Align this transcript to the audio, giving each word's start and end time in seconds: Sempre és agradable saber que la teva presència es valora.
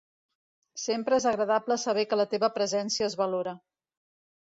Sempre 0.83 1.19
és 1.21 1.27
agradable 1.33 1.79
saber 1.83 2.07
que 2.09 2.21
la 2.23 2.27
teva 2.35 2.53
presència 2.59 3.11
es 3.13 3.21
valora. 3.25 3.59